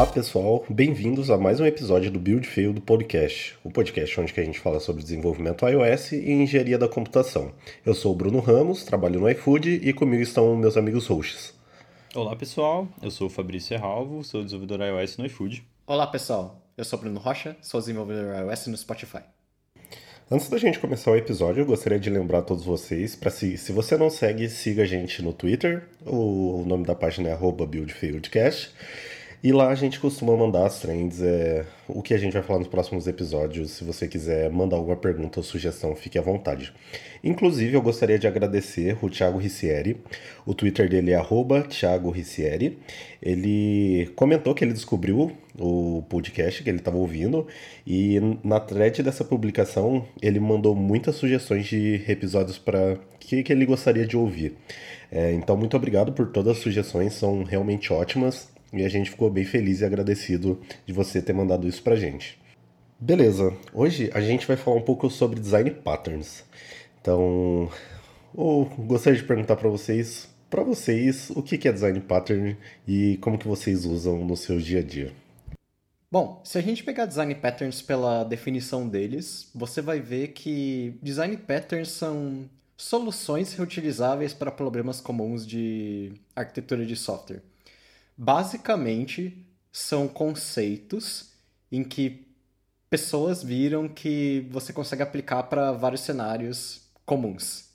[0.00, 4.32] Olá pessoal, bem-vindos a mais um episódio do Build Fail do podcast, o podcast onde
[4.34, 7.52] a gente fala sobre desenvolvimento iOS e engenharia da computação.
[7.84, 11.52] Eu sou o Bruno Ramos, trabalho no iFood e comigo estão meus amigos hosts.
[12.14, 15.62] Olá pessoal, eu sou o Fabrício Erralvo, sou desenvolvedor iOS no iFood.
[15.86, 19.20] Olá pessoal, eu sou o Bruno Rocha, sou desenvolvedor iOS no Spotify.
[20.30, 23.58] Antes da gente começar o episódio, eu gostaria de lembrar a todos vocês para se,
[23.58, 25.82] se você não segue, siga a gente no Twitter.
[26.06, 28.72] O, o nome da página é @buildfieldcast.
[29.42, 32.58] E lá a gente costuma mandar as trends, é, o que a gente vai falar
[32.58, 33.70] nos próximos episódios.
[33.70, 36.74] Se você quiser mandar alguma pergunta ou sugestão, fique à vontade.
[37.24, 39.96] Inclusive, eu gostaria de agradecer o Thiago Ricieri.
[40.44, 41.16] O Twitter dele é
[41.62, 42.78] Thiago Ricieri.
[43.22, 47.46] Ele comentou que ele descobriu o podcast que ele estava ouvindo
[47.86, 53.64] e na thread dessa publicação ele mandou muitas sugestões de episódios para que, que ele
[53.64, 54.54] gostaria de ouvir.
[55.10, 58.59] É, então, muito obrigado por todas as sugestões, são realmente ótimas.
[58.72, 62.38] E a gente ficou bem feliz e agradecido de você ter mandado isso pra gente.
[62.98, 66.44] Beleza, hoje a gente vai falar um pouco sobre design patterns.
[67.00, 67.68] Então,
[68.36, 73.38] eu gostaria de perguntar para vocês, para vocês, o que é design pattern e como
[73.38, 75.12] que vocês usam no seu dia a dia.
[76.12, 81.36] Bom, se a gente pegar design patterns pela definição deles, você vai ver que design
[81.36, 87.42] patterns são soluções reutilizáveis para problemas comuns de arquitetura de software
[88.22, 91.30] basicamente são conceitos
[91.72, 92.26] em que
[92.90, 97.70] pessoas viram que você consegue aplicar para vários cenários comuns.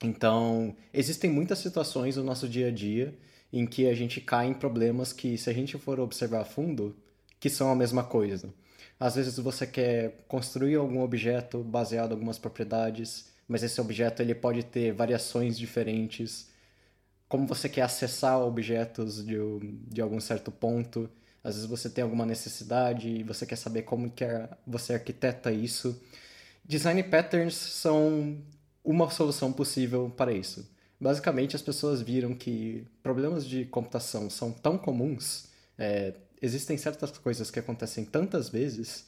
[0.00, 3.12] Então, existem muitas situações no nosso dia a dia
[3.52, 6.94] em que a gente cai em problemas que, se a gente for observar a fundo,
[7.40, 8.54] que são a mesma coisa.
[9.00, 14.34] Às vezes você quer construir algum objeto baseado em algumas propriedades, mas esse objeto ele
[14.34, 16.49] pode ter variações diferentes
[17.30, 19.36] como você quer acessar objetos de,
[19.86, 21.08] de algum certo ponto.
[21.44, 24.24] Às vezes você tem alguma necessidade e você quer saber como que
[24.66, 25.98] você arquiteta isso.
[26.64, 28.36] Design patterns são
[28.84, 30.68] uma solução possível para isso.
[31.00, 35.46] Basicamente, as pessoas viram que problemas de computação são tão comuns,
[35.78, 39.06] é, existem certas coisas que acontecem tantas vezes,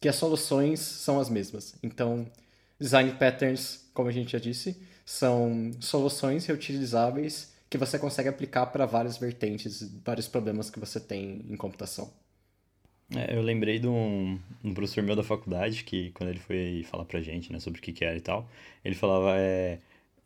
[0.00, 1.74] que as soluções são as mesmas.
[1.82, 2.30] Então,
[2.78, 8.86] design patterns, como a gente já disse, são soluções reutilizáveis que você consegue aplicar para
[8.86, 12.10] várias vertentes, vários problemas que você tem em computação.
[13.14, 17.04] É, eu lembrei de um, um, professor meu da faculdade que, quando ele foi falar
[17.04, 18.48] pra gente né, sobre o que, que era e tal,
[18.84, 19.78] ele falava: é,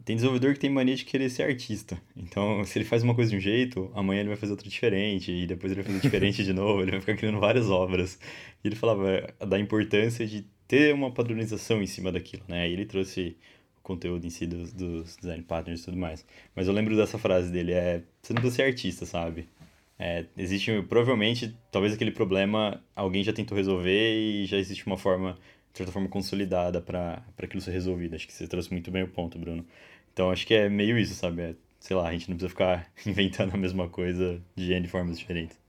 [0.04, 2.00] tem desenvolvedor que tem mania de querer ser artista.
[2.16, 5.30] Então, se ele faz uma coisa de um jeito, amanhã ele vai fazer outra diferente,
[5.30, 8.18] e depois ele vai fazer diferente de novo, ele vai ficar criando várias obras.
[8.64, 12.68] E ele falava é, da importância de ter uma padronização em cima daquilo, né?
[12.68, 13.36] E ele trouxe
[13.90, 16.24] conteúdo em si dos, dos design patterns e tudo mais.
[16.54, 19.48] Mas eu lembro dessa frase dele, é, você não precisa ser artista, sabe?
[19.98, 25.38] É, existe, provavelmente, talvez aquele problema alguém já tentou resolver e já existe uma forma,
[25.72, 28.14] de certa forma, consolidada para aquilo ser resolvido.
[28.16, 29.66] Acho que você trouxe muito bem o ponto, Bruno.
[30.12, 31.42] Então, acho que é meio isso, sabe?
[31.42, 35.18] É, sei lá, a gente não precisa ficar inventando a mesma coisa de N formas
[35.18, 35.59] diferentes.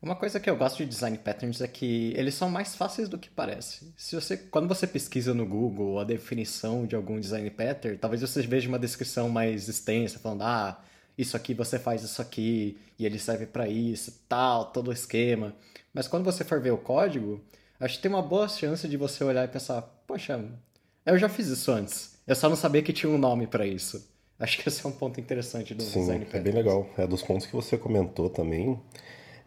[0.00, 3.18] Uma coisa que eu gosto de design patterns é que eles são mais fáceis do
[3.18, 3.92] que parece.
[3.96, 8.42] Se você, quando você pesquisa no Google a definição de algum design pattern, talvez você
[8.42, 10.80] veja uma descrição mais extensa falando: "Ah,
[11.16, 15.54] isso aqui você faz isso aqui e ele serve para isso, tal, todo o esquema".
[15.92, 17.40] Mas quando você for ver o código,
[17.80, 20.44] acho que tem uma boa chance de você olhar e pensar: "Poxa,
[21.06, 22.16] eu já fiz isso antes.
[22.26, 24.06] Eu só não sabia que tinha um nome para isso".
[24.38, 26.46] Acho que esse é um ponto interessante do Sim, design patterns.
[26.46, 26.86] É bem legal.
[26.98, 28.78] É dos pontos que você comentou também.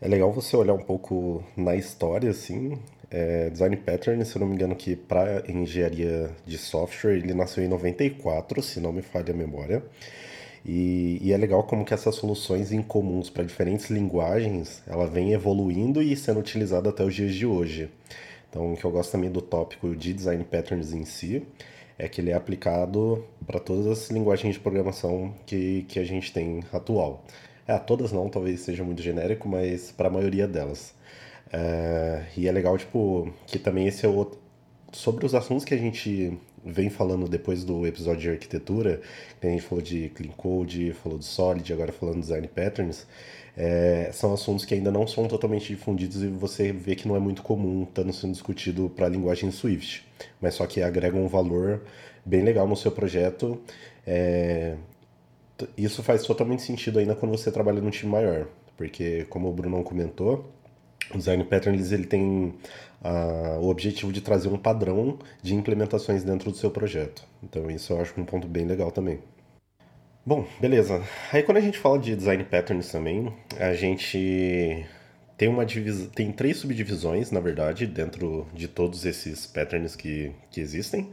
[0.01, 2.77] É legal você olhar um pouco na história, assim.
[3.11, 7.63] É, design Pattern, se eu não me engano, que para engenharia de software, ele nasceu
[7.63, 9.83] em 94, se não me falha a memória.
[10.65, 16.01] E, e é legal como que essas soluções incomuns para diferentes linguagens, ela vem evoluindo
[16.01, 17.89] e sendo utilizada até os dias de hoje.
[18.49, 21.45] Então, o que eu gosto também do tópico de design patterns em si,
[21.97, 26.31] é que ele é aplicado para todas as linguagens de programação que, que a gente
[26.31, 27.25] tem atual.
[27.69, 30.95] É, todas não, talvez seja muito genérico, mas para a maioria delas.
[31.53, 34.31] É, e é legal, tipo, que também esse é o.
[34.91, 36.35] Sobre os assuntos que a gente
[36.65, 39.01] vem falando depois do episódio de arquitetura,
[39.39, 43.05] que a gente falou de Clean Code, falou de Solid, agora falando de Design Patterns,
[43.55, 47.19] é, são assuntos que ainda não são totalmente difundidos e você vê que não é
[47.19, 50.07] muito comum estando sendo discutido para a linguagem Swift,
[50.41, 51.83] mas só que agregam um valor
[52.25, 53.61] bem legal no seu projeto.
[54.07, 54.75] É,
[55.77, 58.47] isso faz totalmente sentido ainda quando você trabalha num time maior,
[58.77, 60.49] porque como o Bruno comentou,
[61.13, 62.53] o Design Patterns ele tem
[63.01, 67.23] uh, o objetivo de trazer um padrão de implementações dentro do seu projeto.
[67.43, 69.19] Então isso eu acho um ponto bem legal também.
[70.25, 71.01] Bom, beleza.
[71.31, 74.85] Aí quando a gente fala de Design Patterns também, a gente
[75.39, 76.07] tem uma divis...
[76.13, 81.09] tem três subdivisões, na verdade, dentro de todos esses patterns que, que existem.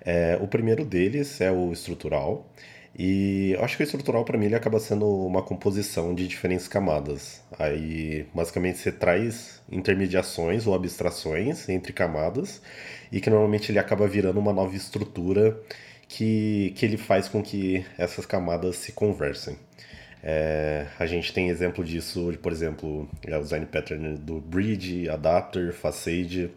[0.00, 2.48] É, o primeiro deles é o estrutural.
[2.96, 7.42] E acho que o estrutural, para mim, ele acaba sendo uma composição de diferentes camadas.
[7.58, 12.62] Aí, basicamente, você traz intermediações ou abstrações entre camadas
[13.10, 15.60] e que normalmente ele acaba virando uma nova estrutura
[16.06, 19.56] que, que ele faz com que essas camadas se conversem.
[20.26, 25.74] É, a gente tem exemplo disso, por exemplo, é o design pattern do Bridge, Adapter,
[25.74, 26.50] Facade.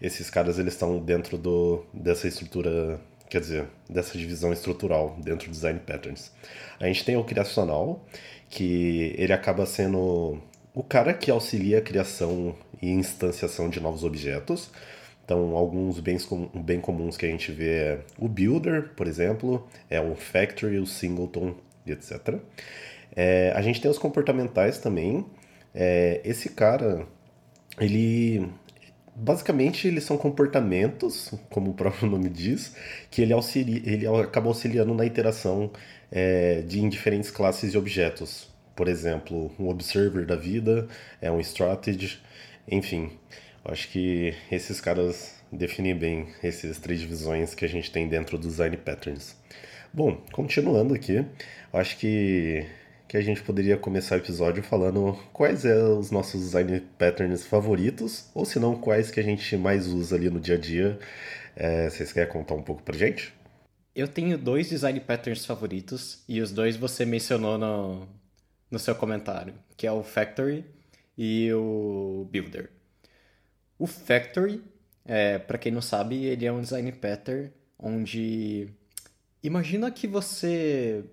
[0.00, 3.00] Esses caras eles estão dentro do, dessa estrutura,
[3.32, 6.30] quer dizer, dessa divisão estrutural dentro do design patterns.
[6.78, 8.04] A gente tem o criacional,
[8.50, 10.38] que ele acaba sendo
[10.74, 14.70] o cara que auxilia a criação e instanciação de novos objetos.
[15.24, 19.66] Então, alguns bens com, bem comuns que a gente vê é o Builder, por exemplo,
[19.88, 21.54] é o Factory, o Singleton,
[21.86, 22.34] etc.
[23.16, 25.24] É, a gente tem os comportamentais também.
[25.74, 27.06] É, esse cara,
[27.80, 28.46] ele
[29.14, 32.74] basicamente eles são comportamentos, como o próprio nome diz,
[33.10, 35.70] que ele, auxilia, ele acaba auxiliando na interação
[36.10, 38.50] é, de diferentes classes de objetos.
[38.74, 40.88] Por exemplo, um observer da vida,
[41.20, 42.20] é um strategy,
[42.66, 43.10] enfim.
[43.64, 48.48] Acho que esses caras definem bem essas três divisões que a gente tem dentro do
[48.48, 49.36] design patterns.
[49.92, 51.24] Bom, continuando aqui,
[51.72, 52.66] acho que
[53.12, 58.30] que a gente poderia começar o episódio falando quais são os nossos design patterns favoritos,
[58.32, 60.98] ou se não, quais que a gente mais usa ali no dia a dia.
[61.54, 63.30] É, vocês querem contar um pouco pra gente?
[63.94, 68.08] Eu tenho dois design patterns favoritos, e os dois você mencionou no,
[68.70, 70.64] no seu comentário, que é o Factory
[71.14, 72.70] e o Builder.
[73.78, 74.64] O Factory,
[75.04, 78.70] é, para quem não sabe, ele é um design pattern onde
[79.42, 81.04] imagina que você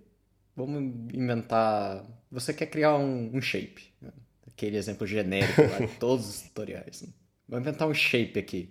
[0.59, 2.05] Vamos inventar.
[2.29, 3.93] Você quer criar um, um shape.
[4.01, 4.11] Né?
[4.45, 7.03] Aquele exemplo genérico lá de todos os tutoriais.
[7.03, 7.07] Né?
[7.47, 8.69] Vou inventar um shape aqui.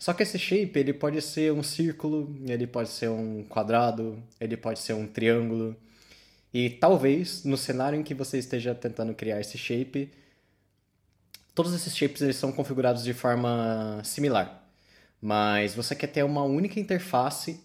[0.00, 4.56] Só que esse shape ele pode ser um círculo, ele pode ser um quadrado, ele
[4.56, 5.76] pode ser um triângulo.
[6.52, 10.10] E talvez no cenário em que você esteja tentando criar esse shape,
[11.54, 14.68] todos esses shapes eles são configurados de forma similar.
[15.20, 17.60] Mas você quer ter uma única interface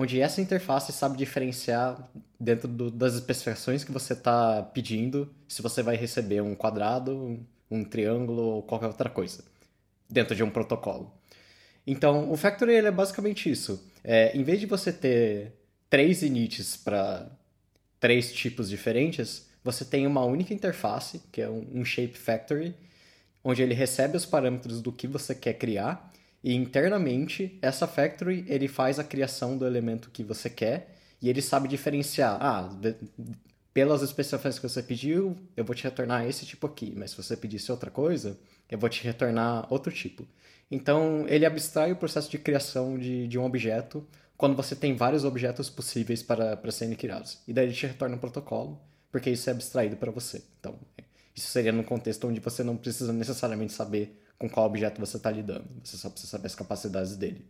[0.00, 2.08] onde essa interface sabe diferenciar
[2.38, 7.82] dentro do, das especificações que você está pedindo se você vai receber um quadrado, um,
[7.82, 9.42] triângulo ou qualquer outra coisa
[10.08, 11.12] dentro de um protocolo.
[11.84, 13.84] Então, o Factory ele é basicamente isso.
[14.04, 15.54] É, em vez de você ter
[15.90, 17.28] três inits para
[17.98, 22.72] três tipos diferentes, você tem uma única interface, que é um, um Shape Factory,
[23.42, 26.12] onde ele recebe os parâmetros do que você quer criar
[26.42, 31.42] e internamente, essa factory ele faz a criação do elemento que você quer e ele
[31.42, 32.38] sabe diferenciar.
[32.40, 32.70] Ah,
[33.74, 37.36] pelas especificações que você pediu, eu vou te retornar esse tipo aqui, mas se você
[37.36, 38.38] pedisse outra coisa,
[38.68, 40.26] eu vou te retornar outro tipo.
[40.70, 44.06] Então, ele abstrai o processo de criação de, de um objeto
[44.36, 47.38] quando você tem vários objetos possíveis para, para serem criados.
[47.46, 48.80] E daí ele te retorna um protocolo,
[49.10, 50.42] porque isso é abstraído para você.
[50.60, 50.78] Então,
[51.34, 55.30] isso seria num contexto onde você não precisa necessariamente saber com qual objeto você está
[55.30, 55.66] lidando.
[55.82, 57.44] Você só precisa saber as capacidades dele.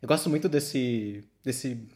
[0.00, 1.88] Eu gosto muito desse, desse,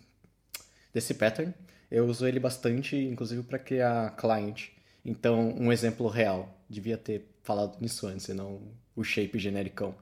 [0.94, 1.52] desse pattern.
[1.90, 4.69] Eu uso ele bastante, inclusive, para criar client.
[5.05, 6.56] Então, um exemplo real.
[6.68, 8.61] Devia ter falado nisso antes, e não
[8.95, 9.95] o shape genericão.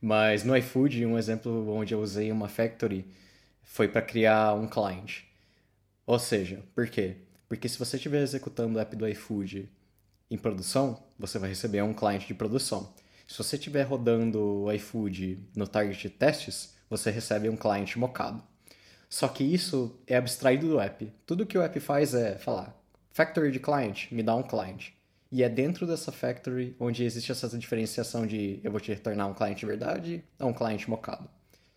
[0.00, 3.06] Mas no iFood, um exemplo onde eu usei uma factory
[3.62, 5.22] foi para criar um client.
[6.06, 7.16] Ou seja, por quê?
[7.48, 9.68] Porque se você estiver executando o app do iFood
[10.30, 12.92] em produção, você vai receber um cliente de produção.
[13.26, 18.42] Se você estiver rodando o iFood no target testes, você recebe um cliente mocado.
[19.08, 21.12] Só que isso é abstraído do app.
[21.24, 22.76] Tudo que o app faz é falar
[23.16, 24.90] factory de client, me dá um client.
[25.32, 29.32] E é dentro dessa factory onde existe essa diferenciação de eu vou te retornar um
[29.32, 31.26] cliente de verdade ou um cliente mocado.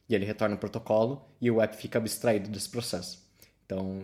[0.09, 3.25] E ele retorna o protocolo e o app fica abstraído desse processo.
[3.65, 4.03] Então,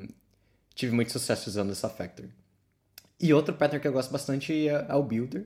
[0.74, 2.32] tive muito sucesso usando essa factory.
[3.20, 5.46] E outro pattern que eu gosto bastante é, é o Builder,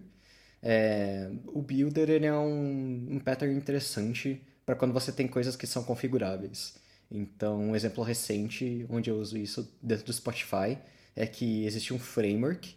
[0.62, 5.66] é, o Builder ele é um, um pattern interessante para quando você tem coisas que
[5.66, 6.75] são configuráveis.
[7.10, 10.78] Então, um exemplo recente onde eu uso isso dentro do Spotify
[11.16, 12.75] é que existe um framework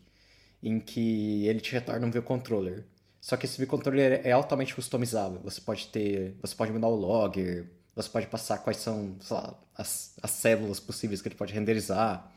[0.63, 2.85] em que ele te retorna um view controller.
[3.21, 5.41] Só que esse view controller é altamente customizável.
[5.45, 10.17] Você pode ter, você pode mudar o logger, você pode passar quais são lá, as,
[10.23, 12.33] as células possíveis que ele pode renderizar,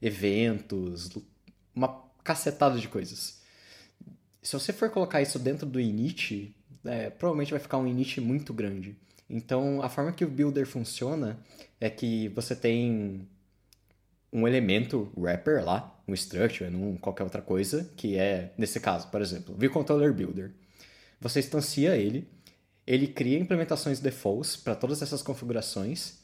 [0.00, 1.10] eventos,
[1.74, 3.41] uma cacetada de coisas
[4.42, 8.52] se você for colocar isso dentro do init, é, provavelmente vai ficar um init muito
[8.52, 8.96] grande.
[9.30, 11.38] Então, a forma que o builder funciona
[11.80, 13.26] é que você tem
[14.32, 19.20] um elemento wrapper lá, um structure, um qualquer outra coisa, que é, nesse caso, por
[19.20, 20.52] exemplo, vController Builder.
[21.20, 22.28] Você instancia ele,
[22.86, 26.20] ele cria implementações defaults para todas essas configurações,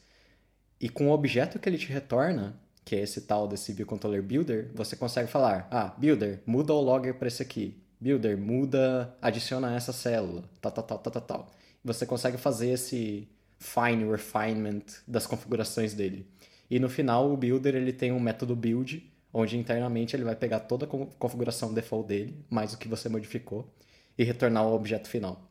[0.79, 4.71] e com o objeto que ele te retorna, que é esse tal desse vController Builder,
[4.73, 7.81] você consegue falar, ah, Builder, muda o logger para esse aqui.
[7.99, 11.51] Builder, muda, adiciona essa célula, tal, tal, tal, tal, tal, tal.
[11.83, 13.27] Você consegue fazer esse
[13.57, 16.25] fine refinement das configurações dele.
[16.69, 20.61] E no final, o builder ele tem um método build, onde internamente ele vai pegar
[20.61, 23.69] toda a configuração default dele, mais o que você modificou,
[24.17, 25.49] e retornar o objeto final.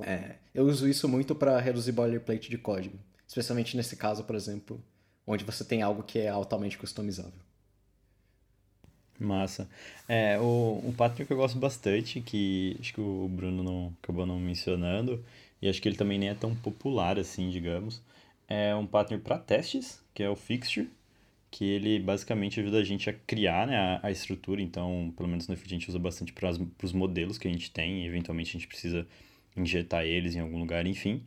[0.00, 4.82] É, eu uso isso muito para reduzir boilerplate de código, especialmente nesse caso, por exemplo,
[5.26, 7.40] onde você tem algo que é altamente customizável.
[9.22, 9.68] Massa.
[10.08, 14.38] É, o, pattern que eu gosto bastante, que acho que o Bruno não acabou não
[14.38, 15.24] mencionando,
[15.60, 18.02] e acho que ele também nem é tão popular assim, digamos,
[18.48, 20.88] é um pattern para testes, que é o Fixture,
[21.50, 25.46] que ele basicamente ajuda a gente a criar né, a, a estrutura, então, pelo menos
[25.46, 26.50] no Effect a gente usa bastante para
[26.82, 29.06] os modelos que a gente tem, e eventualmente a gente precisa
[29.56, 31.22] injetar eles em algum lugar, enfim.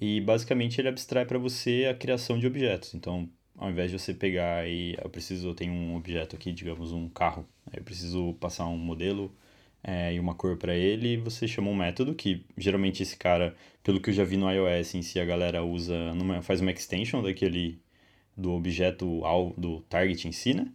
[0.00, 2.94] E basicamente ele abstrai para você a criação de objetos.
[2.94, 3.28] Então,
[3.58, 7.08] ao invés de você pegar e eu preciso, eu tenho um objeto aqui, digamos um
[7.08, 7.46] carro,
[7.76, 9.34] eu preciso passar um modelo
[9.82, 14.00] é, e uma cor para ele, você chama um método que geralmente esse cara, pelo
[14.00, 17.22] que eu já vi no iOS em si, a galera usa, numa, faz uma extension
[17.22, 17.80] daquele
[18.36, 19.22] do objeto
[19.56, 20.68] do target em si, né?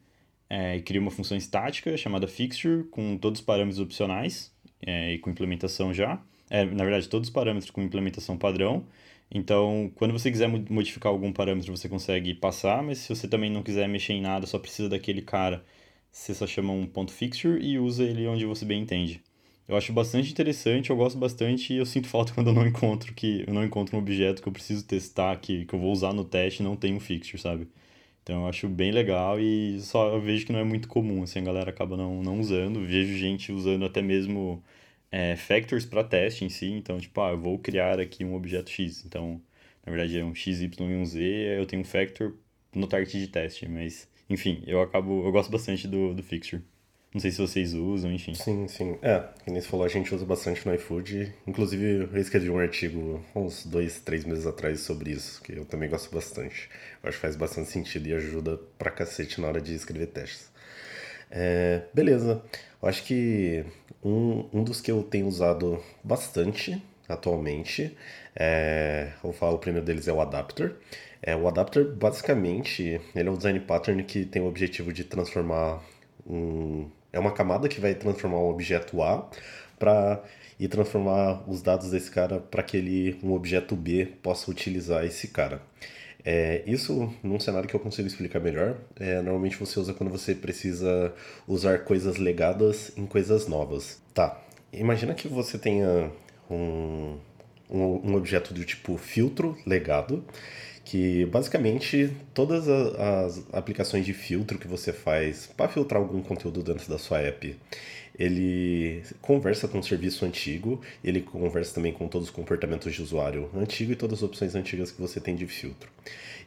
[0.50, 4.54] É, e cria uma função estática chamada fixture com todos os parâmetros opcionais
[4.86, 6.22] é, e com implementação já.
[6.50, 8.86] É, na verdade, todos os parâmetros com implementação padrão
[9.34, 13.64] então, quando você quiser modificar algum parâmetro, você consegue passar, mas se você também não
[13.64, 15.66] quiser mexer em nada, só precisa daquele cara,
[16.12, 19.24] você só chama um ponto fixture e usa ele onde você bem entende.
[19.68, 23.14] Eu acho bastante interessante, eu gosto bastante e eu sinto falta quando eu não encontro
[23.14, 26.14] que eu não encontro um objeto que eu preciso testar, que, que eu vou usar
[26.14, 27.68] no teste e não tem um fixture, sabe?
[28.24, 31.40] Então eu acho bem legal e só eu vejo que não é muito comum, assim,
[31.40, 32.86] a galera acaba não, não usando.
[32.86, 34.64] Vejo gente usando até mesmo
[35.14, 36.72] é, factors para teste em si.
[36.72, 39.06] Então, tipo, ah, eu vou criar aqui um objeto X.
[39.06, 39.40] Então,
[39.86, 41.22] na verdade é um X, Y e um Z,
[41.60, 42.34] eu tenho um factor
[42.74, 43.70] no target de teste.
[43.70, 46.64] Mas, enfim, eu acabo, eu gosto bastante do, do fixture.
[47.14, 48.34] Não sei se vocês usam, enfim.
[48.34, 48.98] Sim, sim.
[49.04, 51.32] É, como você falou, a gente usa bastante no iFood.
[51.46, 55.88] Inclusive, eu escrevi um artigo uns dois, três meses atrás sobre isso, que eu também
[55.88, 56.72] gosto bastante.
[57.04, 60.52] Eu acho que faz bastante sentido e ajuda pra cacete na hora de escrever testes.
[61.36, 62.44] É, beleza.
[62.82, 63.66] Eu acho que
[64.04, 67.98] um, um dos que eu tenho usado bastante atualmente,
[68.36, 70.76] é, eu falo o primeiro deles é o Adapter.
[71.22, 75.82] É, o Adapter, basicamente, ele é um design pattern que tem o objetivo de transformar
[76.28, 76.90] um...
[77.12, 79.30] É uma camada que vai transformar um objeto A
[79.80, 80.24] para
[80.60, 85.28] e transformar os dados desse cara para que ele, um objeto B possa utilizar esse
[85.30, 85.62] cara.
[86.26, 90.34] É, isso, num cenário que eu consigo explicar melhor, é, normalmente você usa quando você
[90.34, 91.14] precisa
[91.48, 94.02] usar coisas legadas em coisas novas.
[94.14, 96.10] Tá, imagina que você tenha
[96.50, 97.18] um,
[97.70, 100.24] um, um objeto do tipo filtro legado,
[100.86, 106.90] que basicamente todas as aplicações de filtro que você faz para filtrar algum conteúdo dentro
[106.90, 107.56] da sua app,
[108.18, 113.50] ele conversa com o serviço antigo, ele conversa também com todos os comportamentos de usuário
[113.56, 115.90] antigo e todas as opções antigas que você tem de filtro.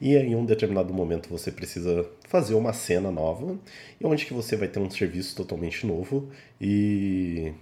[0.01, 3.59] E em um determinado momento você precisa fazer uma cena nova,
[4.03, 6.29] onde que você vai ter um serviço totalmente novo
[6.61, 7.53] e,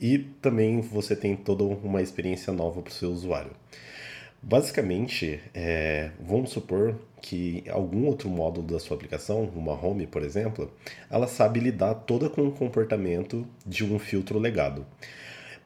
[0.00, 3.52] e também você tem toda uma experiência nova para o seu usuário.
[4.46, 10.70] Basicamente, é, vamos supor que algum outro módulo da sua aplicação, uma home, por exemplo,
[11.10, 14.84] ela sabe lidar toda com o comportamento de um filtro legado.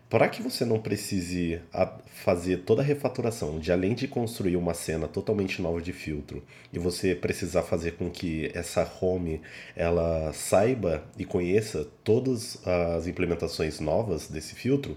[0.09, 1.61] Para que você não precise
[2.07, 6.79] fazer toda a refatoração de além de construir uma cena totalmente nova de filtro e
[6.79, 9.41] você precisar fazer com que essa home
[9.75, 14.97] ela saiba e conheça todas as implementações novas desse filtro,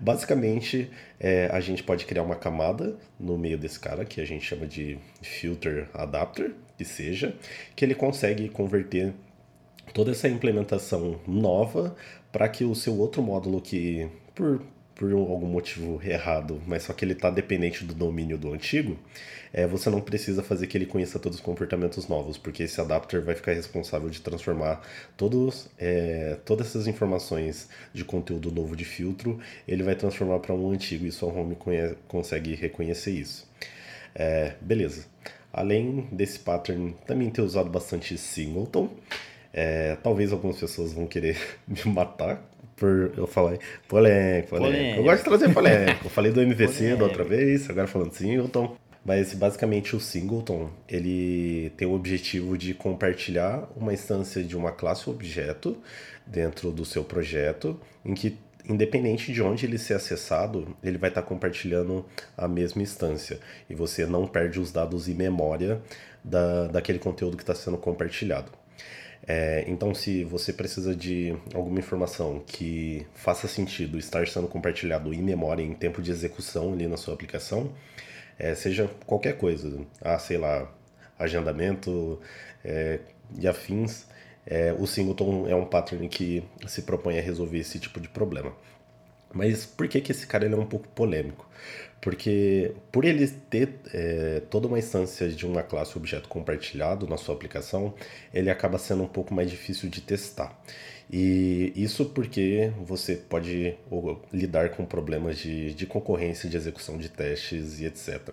[0.00, 4.44] Basicamente, é, a gente pode criar uma camada no meio desse cara, que a gente
[4.44, 7.34] chama de filter adapter, que seja,
[7.74, 9.12] que ele consegue converter
[9.92, 11.96] toda essa implementação nova
[12.30, 14.62] para que o seu outro módulo que, por
[14.98, 18.98] por algum motivo errado, mas só que ele está dependente do domínio do antigo,
[19.52, 23.22] é, você não precisa fazer que ele conheça todos os comportamentos novos, porque esse adapter
[23.22, 24.82] vai ficar responsável de transformar
[25.16, 29.38] todos, é, todas essas informações de conteúdo novo de filtro,
[29.68, 33.48] ele vai transformar para um antigo e sua home conhece, consegue reconhecer isso.
[34.16, 35.06] É, beleza.
[35.52, 38.90] Além desse pattern, também ter usado bastante singleton.
[39.52, 42.42] É, talvez algumas pessoas vão querer me matar
[42.78, 43.58] por eu falar
[43.88, 44.96] polêmica, polêmica.
[44.98, 45.98] Eu gosto de trazer polêmica.
[46.04, 48.76] eu falei do MVC da outra vez, agora falando Singleton.
[49.04, 55.08] Mas basicamente o singleton, ele tem o objetivo de compartilhar uma instância de uma classe
[55.08, 55.78] objeto
[56.26, 58.36] dentro do seu projeto, em que
[58.68, 62.04] independente de onde ele ser acessado, ele vai estar compartilhando
[62.36, 65.80] a mesma instância e você não perde os dados em memória
[66.22, 68.52] da, daquele conteúdo que está sendo compartilhado.
[69.30, 75.22] É, então, se você precisa de alguma informação que faça sentido estar sendo compartilhado em
[75.22, 77.70] memória, em tempo de execução ali na sua aplicação,
[78.38, 80.72] é, seja qualquer coisa, ah, sei lá,
[81.18, 82.18] agendamento
[82.64, 83.00] é,
[83.38, 84.06] e afins,
[84.46, 88.54] é, o singleton é um pattern que se propõe a resolver esse tipo de problema.
[89.30, 91.46] Mas por que, que esse cara ele é um pouco polêmico?
[92.00, 97.34] Porque por ele ter é, toda uma instância de uma classe objeto compartilhado na sua
[97.34, 97.92] aplicação,
[98.32, 100.56] ele acaba sendo um pouco mais difícil de testar.
[101.10, 103.74] E isso porque você pode
[104.32, 108.28] lidar com problemas de, de concorrência, de execução de testes e etc.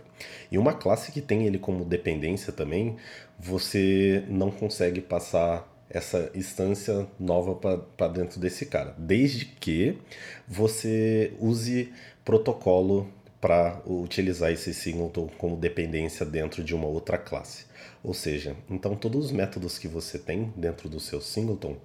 [0.51, 2.97] E uma classe que tem ele como dependência também,
[3.39, 9.97] você não consegue passar essa instância nova para dentro desse cara, desde que
[10.45, 11.93] você use
[12.25, 13.09] protocolo
[13.45, 17.65] para utilizar esse singleton como dependência dentro de uma outra classe.
[18.03, 21.77] Ou seja, então todos os métodos que você tem dentro do seu singleton,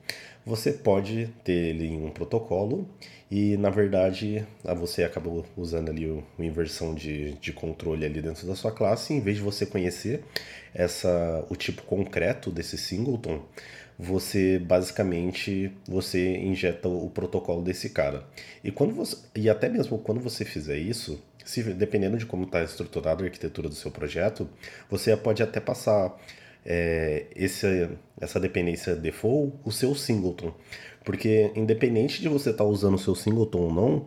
[0.43, 2.89] você pode ter ele em um protocolo
[3.31, 4.47] e na verdade
[4.79, 9.21] você acabou usando ali uma inversão de, de controle ali dentro da sua classe, em
[9.21, 10.25] vez de você conhecer
[10.75, 13.43] essa, o tipo concreto desse singleton,
[14.01, 18.25] você basicamente você injeta o protocolo desse cara.
[18.65, 22.63] E quando você e até mesmo quando você fizer isso, se dependendo de como está
[22.63, 24.49] estruturada a arquitetura do seu projeto,
[24.89, 26.19] você pode até passar
[26.65, 30.55] é, esse, essa dependência default o seu singleton,
[31.05, 34.07] porque independente de você estar tá usando o seu singleton ou não,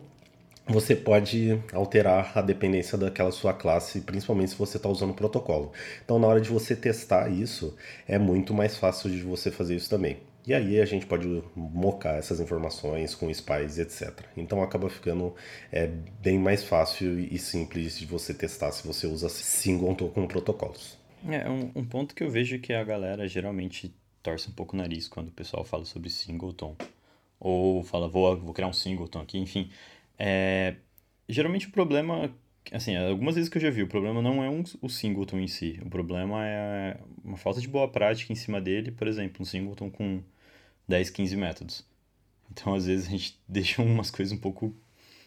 [0.66, 5.72] você pode alterar a dependência daquela sua classe, principalmente se você está usando o protocolo.
[6.04, 7.76] Então, na hora de você testar isso,
[8.08, 10.16] é muito mais fácil de você fazer isso também.
[10.46, 14.26] E aí a gente pode mocar essas informações com spies, etc.
[14.36, 15.34] Então acaba ficando
[15.72, 15.86] é,
[16.20, 20.98] bem mais fácil e simples de você testar se você usa singleton com protocolos.
[21.26, 24.78] É, um, um ponto que eu vejo que a galera geralmente torce um pouco o
[24.78, 26.76] nariz quando o pessoal fala sobre singleton.
[27.40, 29.70] Ou fala, vou, vou criar um singleton aqui, enfim.
[30.18, 30.76] É,
[31.28, 32.34] geralmente o problema,
[32.72, 35.48] assim, algumas vezes que eu já vi, o problema não é um, o singleton em
[35.48, 39.44] si, o problema é uma falta de boa prática em cima dele, por exemplo, um
[39.44, 40.22] singleton com
[40.88, 41.86] 10, 15 métodos.
[42.50, 44.74] Então, às vezes, a gente deixa umas coisas um pouco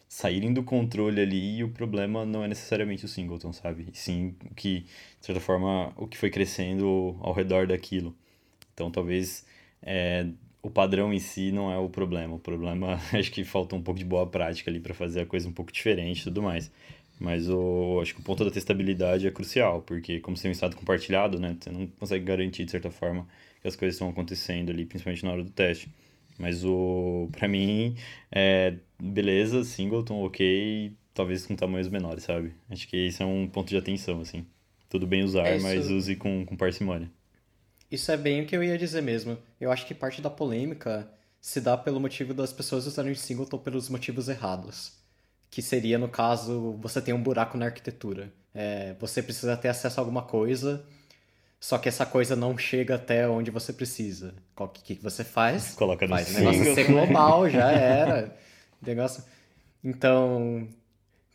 [0.07, 3.89] saírem do controle ali e o problema não é necessariamente o singleton, sabe?
[3.93, 8.15] E sim que, de certa forma, o que foi crescendo ao redor daquilo.
[8.73, 9.45] Então, talvez
[9.81, 10.27] é,
[10.67, 12.35] o padrão em si não é o problema.
[12.35, 15.47] O problema, acho que falta um pouco de boa prática ali para fazer a coisa
[15.47, 16.71] um pouco diferente e tudo mais.
[17.19, 20.53] Mas o, acho que o ponto da testabilidade é crucial, porque como você tem um
[20.53, 23.27] estado compartilhado, né, você não consegue garantir, de certa forma,
[23.61, 25.89] que as coisas estão acontecendo ali, principalmente na hora do teste.
[26.37, 27.95] Mas o para mim,
[28.31, 32.53] é, beleza, singleton, ok, talvez com tamanhos menores, sabe?
[32.69, 34.45] Acho que isso é um ponto de atenção, assim.
[34.89, 37.09] Tudo bem usar, é mas use com, com parcimônia.
[37.89, 39.37] Isso é bem o que eu ia dizer mesmo.
[39.59, 43.89] Eu acho que parte da polêmica se dá pelo motivo das pessoas usarem singleton pelos
[43.89, 44.93] motivos errados.
[45.49, 48.31] Que seria, no caso, você tem um buraco na arquitetura.
[48.53, 50.83] É, você precisa ter acesso a alguma coisa,
[51.59, 54.35] só que essa coisa não chega até onde você precisa.
[54.57, 55.73] O que, que você faz?
[55.75, 58.35] Coloca no faz o negócio ser global, já era.
[58.85, 59.23] negócio...
[59.81, 60.67] Então,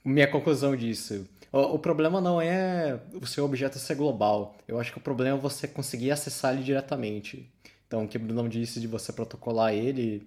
[0.05, 4.57] minha conclusão disso o, o, problema não é o seu objeto ser global.
[4.67, 7.49] Eu acho que o problema é você conseguir acessar ele diretamente.
[7.87, 10.27] Então, o que o Bruno disse de você protocolar ele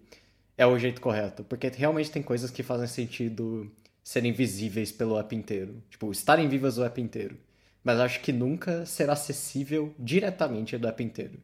[0.58, 1.44] é o jeito correto.
[1.44, 3.72] Porque realmente tem coisas que fazem sentido
[4.04, 5.82] serem visíveis pelo app inteiro.
[5.90, 7.36] Tipo, estarem vivas o app inteiro.
[7.84, 11.40] Mas acho que nunca será acessível diretamente do app inteiro.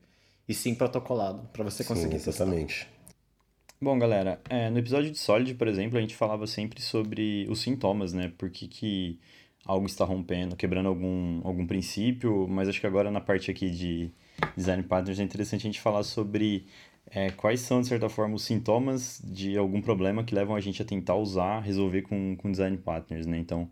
[0.47, 2.85] E sim protocolado, para você conseguir sim, exatamente.
[2.85, 3.01] Testar.
[3.81, 7.61] Bom, galera, é, no episódio de Solid, por exemplo, a gente falava sempre sobre os
[7.61, 8.31] sintomas, né?
[8.37, 9.19] Por que, que
[9.65, 14.11] algo está rompendo, quebrando algum, algum princípio, mas acho que agora na parte aqui de
[14.55, 16.65] design patterns é interessante a gente falar sobre
[17.09, 20.81] é, quais são, de certa forma, os sintomas de algum problema que levam a gente
[20.81, 23.37] a tentar usar, resolver com, com design patterns, né?
[23.37, 23.63] Então,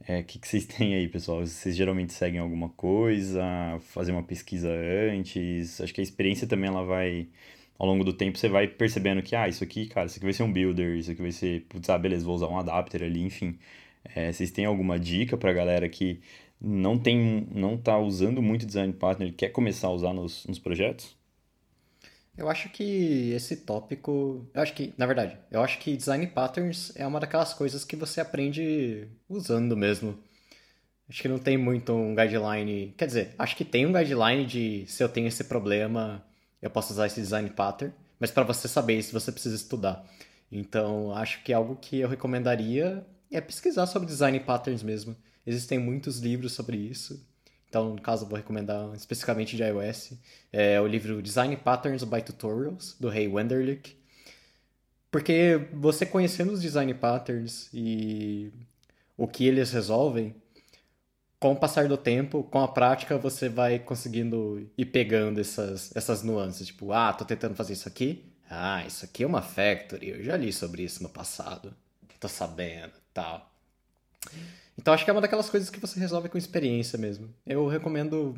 [0.00, 1.40] o é, que, que vocês têm aí, pessoal?
[1.46, 3.42] Vocês geralmente seguem alguma coisa,
[3.80, 4.70] fazer uma pesquisa
[5.12, 5.80] antes?
[5.80, 7.28] Acho que a experiência também, ela vai...
[7.78, 10.34] Ao longo do tempo, você vai percebendo que, ah, isso aqui, cara, isso aqui vai
[10.34, 13.22] ser um builder, isso aqui vai ser, putz, ah, beleza, vou usar um adapter ali,
[13.22, 13.58] enfim.
[14.04, 16.20] É, vocês têm alguma dica para a galera que
[16.60, 20.58] não tem, não está usando muito design partner e quer começar a usar nos, nos
[20.58, 21.16] projetos?
[22.36, 26.92] Eu acho que esse tópico, eu acho que, na verdade, eu acho que design patterns
[26.96, 30.18] é uma daquelas coisas que você aprende usando mesmo.
[31.08, 32.94] Acho que não tem muito um guideline.
[32.96, 36.24] Quer dizer, acho que tem um guideline de se eu tenho esse problema,
[36.62, 37.92] eu posso usar esse design pattern.
[38.18, 40.04] Mas para você saber isso, você precisa estudar.
[40.52, 43.04] Então, acho que algo que eu recomendaria
[43.36, 45.16] é pesquisar sobre design patterns mesmo.
[45.46, 47.24] Existem muitos livros sobre isso.
[47.68, 50.12] Então, no caso, eu vou recomendar especificamente de iOS.
[50.52, 53.96] É o livro Design Patterns by Tutorials, do Ray Wenderlich.
[55.10, 58.52] Porque você conhecendo os design patterns e
[59.16, 60.34] o que eles resolvem,
[61.38, 66.22] com o passar do tempo, com a prática, você vai conseguindo ir pegando essas, essas
[66.22, 66.66] nuances.
[66.66, 68.24] Tipo, ah, tô tentando fazer isso aqui.
[68.48, 70.10] Ah, isso aqui é uma factory.
[70.10, 71.74] Eu já li sobre isso no passado.
[72.18, 73.50] Tô sabendo, tal.
[74.78, 77.28] Então acho que é uma daquelas coisas que você resolve com experiência mesmo.
[77.46, 78.34] Eu recomendo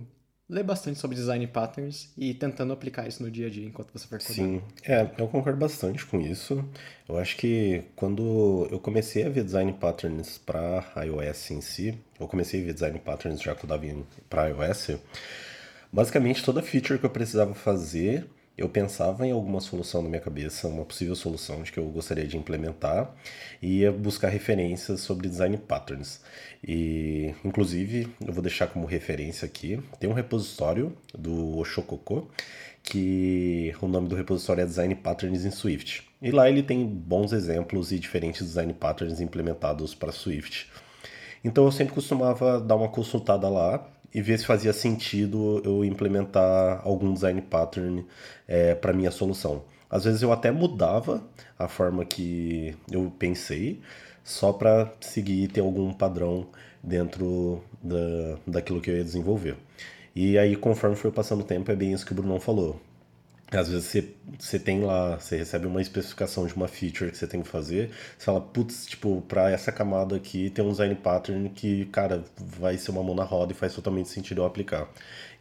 [0.48, 4.06] ler bastante sobre design patterns e tentando aplicar isso no dia a dia enquanto você
[4.06, 4.34] for codar.
[4.34, 6.62] Sim, é, eu concordo bastante com isso.
[7.08, 12.28] Eu acho que quando eu comecei a ver design patterns para iOS em si, eu
[12.28, 13.86] comecei a ver design patterns já eu dava
[14.28, 14.98] para iOS,
[15.90, 20.68] basicamente toda feature que eu precisava fazer eu pensava em alguma solução na minha cabeça,
[20.68, 23.14] uma possível solução de que eu gostaria de implementar
[23.60, 26.20] e ia buscar referências sobre design patterns.
[26.62, 32.30] E, inclusive, eu vou deixar como referência aqui, tem um repositório do Oshokoko,
[32.82, 36.04] que o nome do repositório é Design Patterns em Swift.
[36.20, 40.68] E lá ele tem bons exemplos e diferentes design patterns implementados para Swift.
[41.44, 46.80] Então eu sempre costumava dar uma consultada lá e ver se fazia sentido eu implementar
[46.84, 48.04] algum design pattern
[48.46, 49.64] é, para minha solução.
[49.88, 51.22] Às vezes eu até mudava
[51.58, 53.80] a forma que eu pensei,
[54.24, 56.46] só para seguir ter algum padrão
[56.82, 59.56] dentro da, daquilo que eu ia desenvolver.
[60.14, 62.80] E aí, conforme foi passando o tempo, é bem isso que o Bruno falou.
[63.52, 67.26] Às vezes você, você tem lá, você recebe uma especificação de uma feature que você
[67.26, 71.50] tem que fazer, você fala, putz, tipo, pra essa camada aqui tem um design pattern
[71.50, 74.88] que, cara, vai ser uma mão na roda e faz totalmente sentido eu aplicar.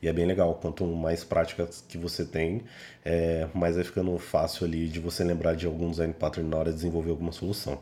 [0.01, 2.63] E é bem legal, quanto mais práticas que você tem,
[3.05, 6.69] é, mais vai ficando fácil ali de você lembrar de algum design pattern na hora
[6.69, 7.79] de desenvolver alguma solução.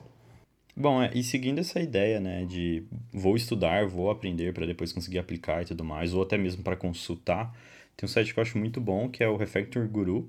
[0.75, 5.17] Bom, é, e seguindo essa ideia, né, de vou estudar, vou aprender para depois conseguir
[5.17, 7.53] aplicar e tudo mais, ou até mesmo para consultar,
[7.99, 10.25] tem um site que eu acho muito bom, que é o Refactor Guru.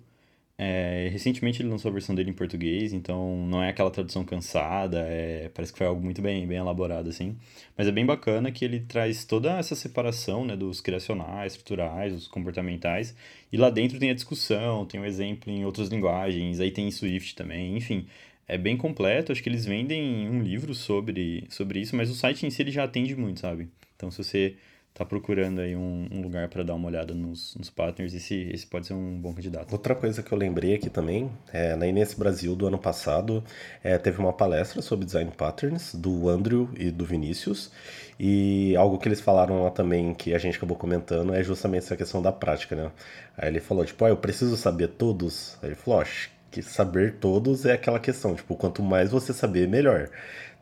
[0.58, 5.06] É, recentemente ele lançou a versão dele em português, então não é aquela tradução cansada,
[5.08, 7.38] é, parece que foi algo muito bem, bem elaborado, assim.
[7.78, 12.26] Mas é bem bacana que ele traz toda essa separação, né, dos criacionais, estruturais, os
[12.26, 13.14] comportamentais,
[13.52, 16.88] e lá dentro tem a discussão, tem o um exemplo em outras linguagens, aí tem
[16.88, 18.06] em Swift também, enfim.
[18.48, 22.44] É bem completo, acho que eles vendem um livro sobre, sobre isso, mas o site
[22.44, 23.68] em si ele já atende muito, sabe?
[23.96, 24.56] Então se você
[25.00, 28.66] tá procurando aí um, um lugar para dar uma olhada nos, nos partners, esse, esse
[28.66, 29.72] pode ser um bom candidato.
[29.72, 33.42] Outra coisa que eu lembrei aqui também, é, na Inês Brasil do ano passado,
[33.82, 37.70] é, teve uma palestra sobre design patterns do Andrew e do Vinícius,
[38.18, 41.96] e algo que eles falaram lá também, que a gente acabou comentando, é justamente essa
[41.96, 42.90] questão da prática, né?
[43.38, 45.56] Aí ele falou, tipo, ah, eu preciso saber todos?
[45.62, 49.66] Aí ele falou, acho que saber todos é aquela questão, tipo, quanto mais você saber,
[49.66, 50.10] melhor.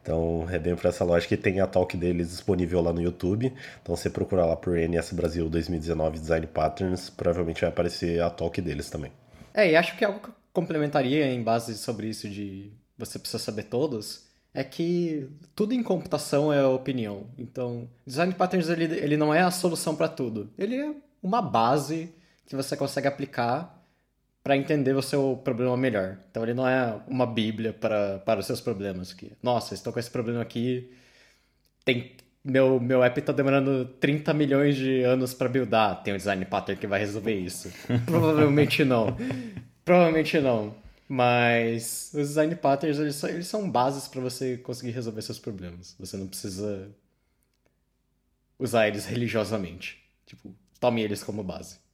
[0.08, 3.52] Então é bem por essa lógica que tem a talk deles disponível lá no YouTube.
[3.82, 8.58] Então você procurar lá por NS Brasil 2019 Design Patterns, provavelmente vai aparecer a talk
[8.62, 9.12] deles também.
[9.52, 13.38] É, e acho que algo que eu complementaria em base sobre isso de você precisa
[13.38, 17.26] saber todos, é que tudo em computação é opinião.
[17.36, 20.50] Então, Design Patterns ele, ele não é a solução para tudo.
[20.56, 22.14] Ele é uma base
[22.46, 23.77] que você consegue aplicar
[24.48, 26.16] para entender o seu problema melhor.
[26.30, 29.12] Então ele não é uma bíblia para, para os seus problemas.
[29.12, 30.90] Que, Nossa, estou com esse problema aqui,
[31.84, 36.02] tem meu, meu app está demorando 30 milhões de anos para buildar.
[36.02, 37.70] Tem um design pattern que vai resolver isso.
[38.06, 39.14] Provavelmente não.
[39.84, 40.74] Provavelmente não.
[41.06, 45.94] Mas os design patterns eles são, eles são bases para você conseguir resolver seus problemas.
[45.98, 46.88] Você não precisa
[48.58, 50.02] usar eles religiosamente.
[50.24, 51.86] Tipo, tome eles como base.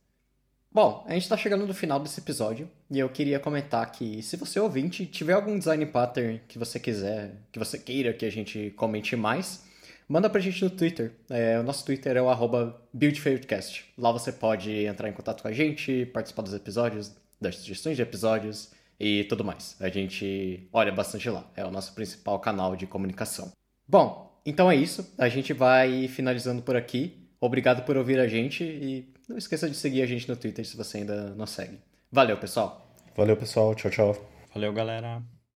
[0.74, 4.36] Bom, a gente está chegando no final desse episódio e eu queria comentar que se
[4.36, 8.72] você ouvinte tiver algum design pattern que você quiser, que você queira que a gente
[8.76, 9.62] comente mais,
[10.08, 11.12] manda pra gente no Twitter.
[11.30, 13.84] É, o nosso Twitter é o arroba BuildFavoriteCast.
[13.96, 18.02] Lá você pode entrar em contato com a gente, participar dos episódios, das sugestões de
[18.02, 19.76] episódios e tudo mais.
[19.78, 23.52] A gente olha bastante lá, é o nosso principal canal de comunicação.
[23.86, 25.14] Bom, então é isso.
[25.16, 27.28] A gente vai finalizando por aqui.
[27.40, 30.76] Obrigado por ouvir a gente e não esqueça de seguir a gente no Twitter se
[30.76, 31.78] você ainda não segue.
[32.10, 32.94] Valeu, pessoal.
[33.16, 33.74] Valeu, pessoal.
[33.74, 34.30] Tchau, tchau.
[34.52, 35.22] Valeu, galera.